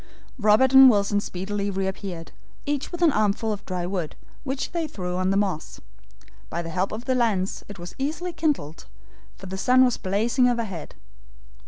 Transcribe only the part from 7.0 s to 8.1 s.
the lens it was